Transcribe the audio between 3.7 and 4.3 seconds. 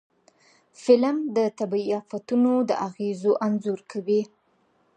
کوي